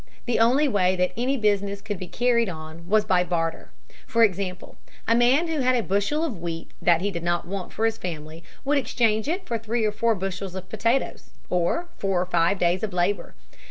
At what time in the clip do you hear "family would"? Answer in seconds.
7.99-8.79